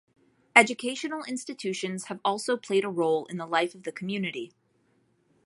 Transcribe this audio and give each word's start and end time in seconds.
Educational 0.55 1.21
institutions 1.25 2.05
have 2.05 2.19
also 2.25 2.57
played 2.57 2.83
a 2.83 2.89
role 2.89 3.27
in 3.27 3.37
the 3.37 3.45
life 3.45 3.75
of 3.75 3.83
the 3.83 3.91
community. 3.91 4.51